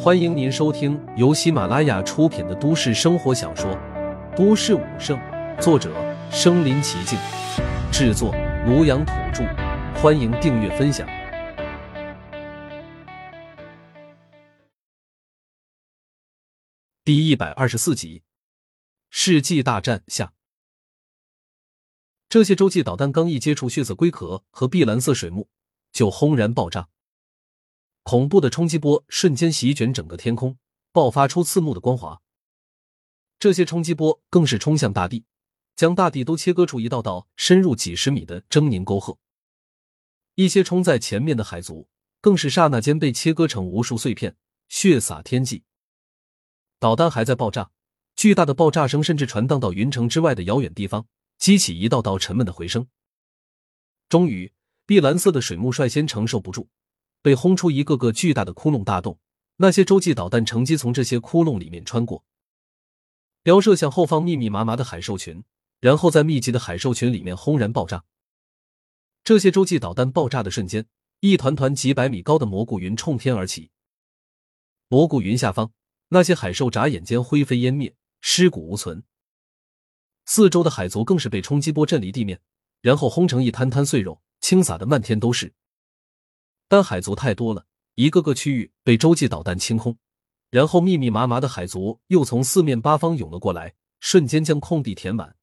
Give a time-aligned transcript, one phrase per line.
[0.00, 3.70] 欢迎您收听由喜马拉雅出品的都市生活小说
[4.36, 5.18] 《都市武圣》，
[5.60, 5.92] 作者：
[6.30, 7.18] 身临其境，
[7.92, 8.32] 制作：
[8.66, 9.44] 庐阳土著。
[10.00, 11.06] 欢迎订阅分享。
[17.04, 18.22] 第一百二十四集，
[19.10, 20.32] 世纪大战下，
[22.28, 25.48] 这些洲际导弹刚一接触血色龟壳和碧蓝色水幕，
[25.90, 26.88] 就轰然爆炸。
[28.08, 30.56] 恐怖的冲击波瞬间席卷整个天空，
[30.92, 32.22] 爆发出刺目的光华。
[33.38, 35.26] 这些冲击波更是冲向大地，
[35.76, 39.18] 将大地都切割出一道道深入几十米的狰狞沟壑。
[40.36, 41.86] 一些冲在前面的海族
[42.22, 44.34] 更是刹那间被切割成无数碎片，
[44.70, 45.64] 血洒天际。
[46.78, 47.70] 导弹还在爆炸，
[48.16, 51.06] 巨大的爆炸声甚至传荡到云城之外的遥远地方，
[51.36, 52.86] 激起一道道沉闷的回声。
[54.08, 54.50] 终于，
[54.86, 56.70] 碧蓝色的水幕率先承受不住。
[57.22, 59.18] 被轰出一个个巨大的窟窿大洞，
[59.56, 62.24] 那些洲际导弹乘机从这些窟窿里面穿过，
[63.42, 65.42] 飙射向后方密密麻麻的海兽群，
[65.80, 68.04] 然后在密集的海兽群里面轰然爆炸。
[69.24, 70.86] 这些洲际导弹爆炸的瞬间，
[71.20, 73.70] 一团团几百米高的蘑菇云冲天而起。
[74.88, 75.72] 蘑菇云下方，
[76.08, 79.02] 那些海兽眨眼间灰飞烟灭，尸骨无存。
[80.24, 82.40] 四周的海族更是被冲击波震离地面，
[82.80, 85.52] 然后轰成一滩滩碎肉，倾洒的漫天都是。
[86.68, 89.96] 但海族太多了，一个个区域被洲际导弹清空，
[90.50, 95.36] 然后密密麻麻的海族又从四面八方涌了过来，瞬间将空地填满。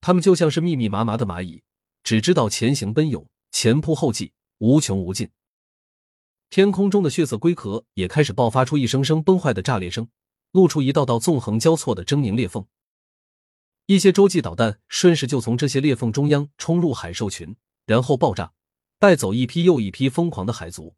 [0.00, 1.62] 他们就像是密密麻麻的蚂蚁，
[2.02, 5.28] 只知道前行奔涌，前仆后继，无穷无尽。
[6.50, 10.08] 天空中的血色龟壳也开始爆发出一声声崩坏的炸裂声，
[10.52, 12.64] 露出一道道纵横交错的狰狞裂缝。
[13.86, 18.53] 一些洲际导弹顺势就从这些裂缝中央冲入海兽群，然后爆炸。
[19.04, 20.94] 带走一批又一批疯狂的海族。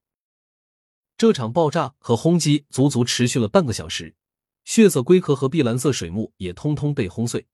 [1.19, 4.15] 这场爆炸和轰击足足持续了半个小时，
[4.65, 7.49] 血色龟壳和碧蓝色水幕也通通被轰碎。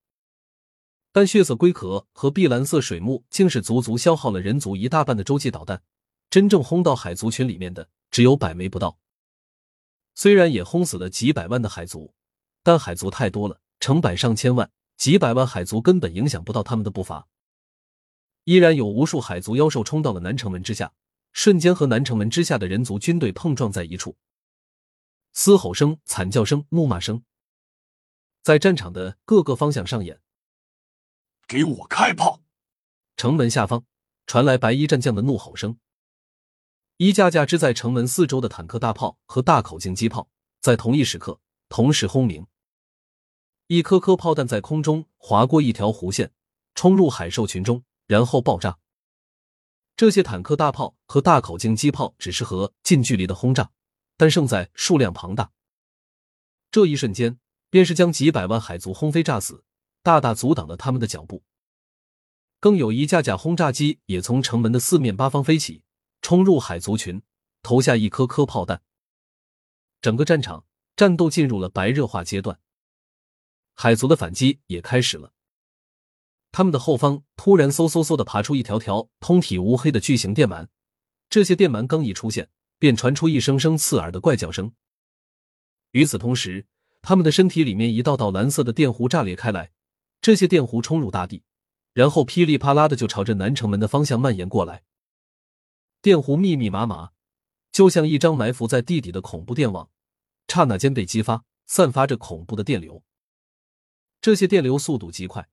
[1.11, 5.83] 但血色龟壳和碧蓝色水幕竟是足足消耗了人族一大半的洲际导弹，
[6.29, 8.99] 真正轰到海族群里面的只有百枚不到。
[10.15, 12.13] 虽然也轰死了几百万的海族，
[12.63, 17.27] 但海族太多了，成百上千万，几百万海族根本影响不到他们的步伐。
[18.45, 20.93] 依然有无数海族妖兽冲到了南城门之下，
[21.33, 24.17] 瞬间和南城门之下的人族军队碰撞在一处。
[25.33, 27.25] 嘶吼声、惨叫声、怒骂声，
[28.43, 30.21] 在战场的各个方向上演。
[31.47, 32.43] 给我开炮！
[33.17, 33.85] 城门下方
[34.27, 35.79] 传来白衣战将的怒吼声。
[36.97, 40.29] 一架架支在城门四周的坦克大炮和大口径机炮
[40.61, 42.47] 在同一时刻同时轰鸣，
[43.69, 46.33] 一颗颗炮弹在空中划过一条弧线，
[46.75, 47.85] 冲入海兽群中。
[48.13, 48.79] 然后爆炸。
[49.97, 53.71] 这些坦克大炮和大口径机炮只适合近距离的轰炸，
[54.19, 55.51] 但胜在数量庞大。
[56.71, 57.39] 这一瞬间，
[57.71, 59.65] 便是将几百万海族轰飞炸死，
[60.03, 61.43] 大大阻挡了他们的脚步。
[62.61, 65.83] 更有一架架轰炸机也从城门的四面八方飞起，
[66.21, 67.23] 冲入海族群，
[67.63, 68.83] 投下一颗颗炮弹。
[70.03, 72.61] 整个战场战斗进入了白热化阶段，
[73.73, 75.33] 海族的反击也开始了。
[76.53, 80.69] 他们的后方突然嗖嗖嗖的爬出一条条通体乌黑的巨型电鳗，
[81.31, 84.73] 这些电鳗刚一出现，便传出一声声刺耳的怪叫声。
[85.93, 86.67] 与此同时，
[87.01, 89.73] 他们的身体里面一道道蓝色的电弧炸裂开来，
[90.21, 91.43] 这些电弧冲入大地，
[91.95, 94.85] 然后噼里啪啦的就朝着南城门的方向蔓延过来。
[96.03, 97.13] 电弧密密麻麻，
[97.71, 99.89] 就像一张埋伏在地底的恐怖电网，
[100.49, 103.03] 刹那间被激发，散发着恐怖的电流。
[104.21, 105.49] 这些电流速度极快。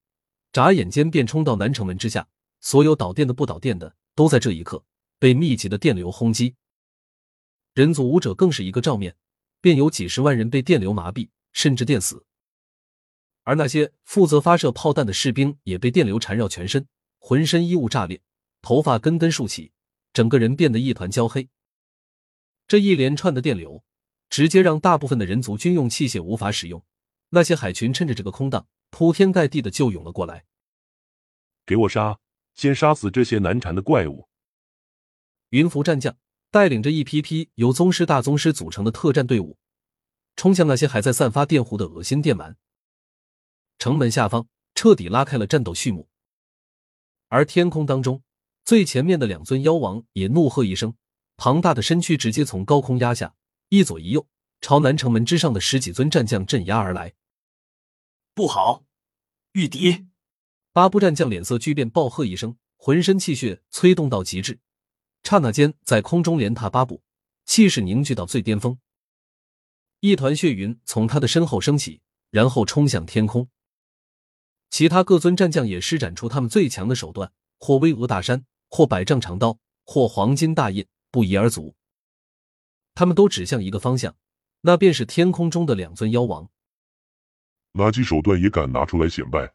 [0.52, 2.28] 眨眼间便冲到南城门之下，
[2.60, 4.84] 所有导电的、不导电的，都在这一刻
[5.20, 6.56] 被密集的电流轰击。
[7.74, 9.16] 人族武者更是一个照面，
[9.62, 12.26] 便有几十万人被电流麻痹，甚至电死。
[13.44, 16.88] 而那些负责发射炮弹的士兵也被电流缠绕全身，
[17.20, 18.22] 浑身衣物炸裂，
[18.62, 19.72] 头发根根竖起，
[20.14, 21.48] 整个人变得一团焦黑。
[22.68, 23.84] 这一连串的电流，
[24.30, 26.84] 直接让大部分的人族军用器械无法使用。
[27.30, 28.68] 那些海群趁着这个空档。
[28.90, 30.46] 铺天盖地的就涌了过来，
[31.66, 32.20] 给我杀！
[32.56, 34.28] 先杀死这些难缠的怪物！
[35.50, 36.18] 云浮战将
[36.52, 39.58] 带领着一批批由宗师、大宗师组成的特战队伍，
[40.36, 42.56] 冲向那些还在散发电弧的恶心电鳗。
[43.78, 46.10] 城门下方彻底拉开了战斗序幕，
[47.30, 48.24] 而天空当中
[48.66, 50.96] 最前面的两尊妖王也怒喝一声，
[51.38, 53.36] 庞大的身躯直接从高空压下，
[53.70, 54.28] 一左一右
[54.60, 57.14] 朝南城门之上的十几尊战将镇压而来。
[58.40, 58.86] 不好，
[59.52, 60.08] 御敌！
[60.72, 64.62] 八部战将脸色巨变，暴喝一声，浑身气血催动到极致，
[65.24, 67.02] 刹那间在空中连踏八步，
[67.46, 68.80] 气势凝聚到最巅峰，
[70.00, 72.00] 一团血云从他的身后升起，
[72.30, 73.50] 然后冲向天空。
[74.70, 81.76] 其他各尊战将也施展出他们最强的手段，或巍峨大山，或百丈长刀，或黄金大印，不一而足。
[82.96, 84.16] 他们都指向一个方向，
[84.62, 86.50] 那便是天空中的两尊妖王。
[87.74, 89.54] 垃圾手段也敢拿出来显摆？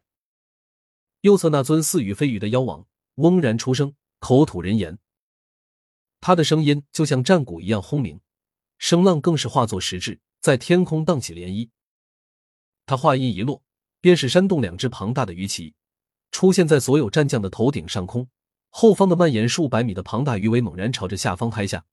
[1.21, 2.85] 右侧那尊似雨非雨的妖王
[3.15, 4.97] 嗡然出声，口吐人言。
[6.21, 8.19] 他的声音就像战鼓一样轰鸣，
[8.77, 11.69] 声浪更是化作实质，在天空荡起涟漪。
[12.85, 13.63] 他话音一落。
[14.01, 15.73] 便是扇动两只庞大的鱼鳍，
[16.29, 18.29] 出现在所有战将的头顶上空。
[18.69, 21.87] 后方的蔓延数百米的庞大鱼尾猛然朝着下方拍下，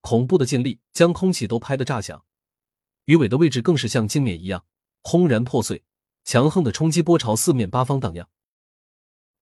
[0.00, 2.24] 恐怖的劲力将空气都拍得炸响。
[3.06, 4.64] 鱼尾的位置更是像镜面一样
[5.02, 5.84] 轰然破碎，
[6.24, 8.28] 强横的冲击波朝四面八方荡漾。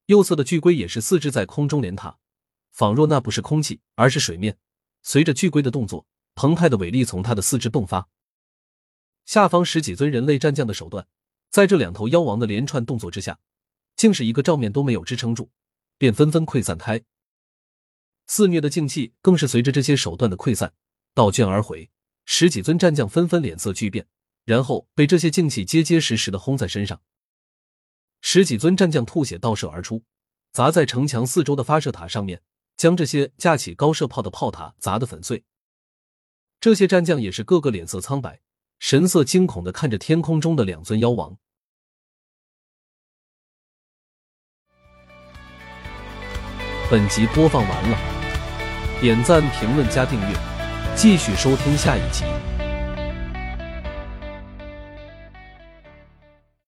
[0.06, 2.18] 右侧的巨龟也是四肢在空中连踏，
[2.72, 4.58] 仿若那不是空气，而是水面。
[5.02, 8.08] 随着巨龟的动作，澎湃的伟力从他的四肢迸发。
[9.24, 11.06] 下方十几尊人类战将的手段。
[11.50, 13.40] 在这两头妖王的连串动作之下，
[13.96, 15.50] 竟是一个照面都没有支撑住，
[15.98, 17.02] 便纷纷溃散开。
[18.26, 20.72] 肆虐的静气更是随着这些手段的溃散
[21.12, 21.90] 倒卷而回，
[22.24, 24.06] 十几尊战将纷纷脸色巨变，
[24.44, 27.00] 然后被这些劲气结结实实的轰在身上。
[28.20, 30.04] 十几尊战将吐血倒射而出，
[30.52, 32.42] 砸在城墙四周的发射塔上面，
[32.76, 35.44] 将这些架起高射炮的炮塔砸得粉碎。
[36.60, 38.40] 这些战将也是个个脸色苍白。
[38.78, 41.36] 神色惊恐的看着天空中的两尊妖王。
[46.90, 47.98] 本集播放完了，
[49.00, 50.34] 点赞、评论、加订阅，
[50.96, 52.24] 继续收听下一集。